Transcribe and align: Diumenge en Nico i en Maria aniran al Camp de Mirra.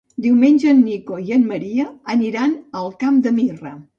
Diumenge 0.25 0.71
en 0.71 0.79
Nico 0.85 1.19
i 1.27 1.35
en 1.35 1.43
Maria 1.51 1.85
aniran 2.15 2.57
al 2.83 2.91
Camp 3.05 3.23
de 3.27 3.37
Mirra. 3.39 3.79